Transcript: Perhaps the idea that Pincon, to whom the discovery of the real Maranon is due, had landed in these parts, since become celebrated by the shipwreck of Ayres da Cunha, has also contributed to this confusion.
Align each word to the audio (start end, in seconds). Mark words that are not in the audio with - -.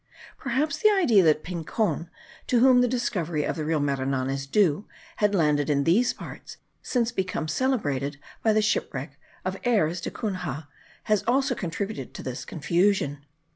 Perhaps 0.35 0.79
the 0.79 0.89
idea 0.89 1.21
that 1.21 1.43
Pincon, 1.43 2.09
to 2.47 2.59
whom 2.59 2.81
the 2.81 2.87
discovery 2.87 3.43
of 3.43 3.55
the 3.55 3.63
real 3.63 3.79
Maranon 3.79 4.31
is 4.31 4.47
due, 4.47 4.87
had 5.17 5.35
landed 5.35 5.69
in 5.69 5.83
these 5.83 6.11
parts, 6.11 6.57
since 6.81 7.11
become 7.11 7.47
celebrated 7.47 8.17
by 8.41 8.51
the 8.51 8.63
shipwreck 8.63 9.19
of 9.45 9.57
Ayres 9.63 10.01
da 10.01 10.09
Cunha, 10.09 10.67
has 11.03 11.23
also 11.27 11.53
contributed 11.53 12.15
to 12.15 12.23
this 12.23 12.45
confusion. 12.45 13.23